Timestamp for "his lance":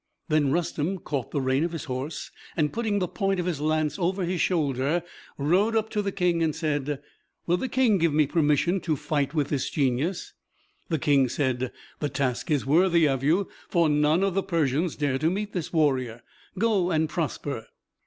3.45-3.99